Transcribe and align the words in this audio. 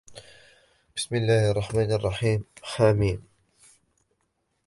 بِسْمِ 0.95 1.15
اللَّهِ 1.15 1.51
الرَّحْمَنِ 1.51 1.91
الرَّحِيمِ 1.91 2.43
حم 2.63 3.17